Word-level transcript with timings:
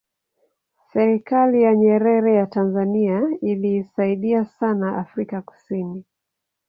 serikali 0.91 1.57
ya 1.61 1.75
nyerere 1.75 2.33
ya 2.35 2.45
tanzania 2.47 3.21
iliisaidia 3.41 4.45
sana 4.45 4.97
afrika 4.97 5.41
kusini 5.41 6.05